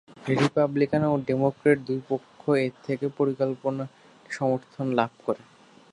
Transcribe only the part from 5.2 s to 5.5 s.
করে।